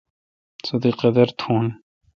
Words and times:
سو 0.65 0.75
تی 0.81 0.89
قادر 0.99 1.27
تھون۔ 1.39 1.65